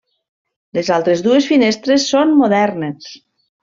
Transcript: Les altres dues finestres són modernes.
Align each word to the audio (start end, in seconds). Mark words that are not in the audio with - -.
Les 0.77 0.89
altres 0.95 1.23
dues 1.29 1.51
finestres 1.53 2.09
són 2.17 2.37
modernes. 2.43 3.17